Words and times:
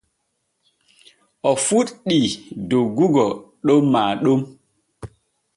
O 1.49 1.51
fuɗɗi 1.65 2.19
doggugo 2.69 3.25
ɗon 3.65 3.81
maa 3.93 4.11
ɗon. 4.23 4.39